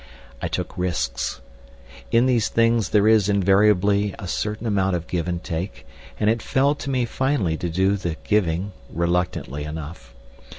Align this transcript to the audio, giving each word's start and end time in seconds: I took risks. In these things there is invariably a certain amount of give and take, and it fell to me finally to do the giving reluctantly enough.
I 0.41 0.47
took 0.47 0.79
risks. 0.79 1.41
In 2.09 2.25
these 2.25 2.49
things 2.49 2.89
there 2.89 3.07
is 3.07 3.29
invariably 3.29 4.15
a 4.17 4.27
certain 4.27 4.65
amount 4.65 4.95
of 4.95 5.05
give 5.05 5.27
and 5.27 5.43
take, 5.43 5.85
and 6.19 6.27
it 6.27 6.41
fell 6.41 6.73
to 6.73 6.89
me 6.89 7.05
finally 7.05 7.55
to 7.57 7.69
do 7.69 7.95
the 7.97 8.15
giving 8.23 8.71
reluctantly 8.89 9.63
enough. 9.63 10.15